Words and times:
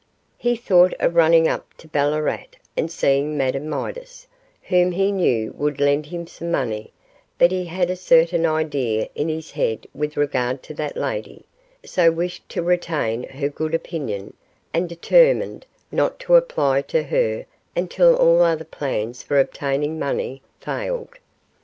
He 0.39 0.55
thought 0.55 0.95
of 0.99 1.13
running 1.13 1.47
up 1.47 1.75
to 1.75 1.87
Ballarat 1.87 2.45
and 2.75 2.89
seeing 2.91 3.37
Madame 3.37 3.69
Midas, 3.69 4.25
whom 4.63 4.93
he 4.93 5.11
knew 5.11 5.51
would 5.55 5.79
lend 5.79 6.07
him 6.07 6.25
some 6.25 6.49
money, 6.49 6.91
but 7.37 7.51
he 7.51 7.65
had 7.65 7.91
a 7.91 7.95
certain 7.95 8.43
idea 8.43 9.09
in 9.13 9.29
his 9.29 9.51
head 9.51 9.85
with 9.93 10.17
regard 10.17 10.63
to 10.63 10.73
that 10.73 10.97
lady, 10.97 11.45
so 11.85 12.09
wished 12.09 12.49
to 12.49 12.63
retain 12.63 13.29
her 13.29 13.47
good 13.47 13.75
opinion, 13.75 14.33
and 14.73 14.89
determined 14.89 15.67
not 15.91 16.19
to 16.21 16.33
apply 16.35 16.81
to 16.81 17.03
her 17.03 17.45
until 17.75 18.15
all 18.15 18.41
other 18.41 18.65
plans 18.65 19.21
for 19.21 19.39
obtaining 19.39 19.99
money 19.99 20.41
failed. 20.59 21.09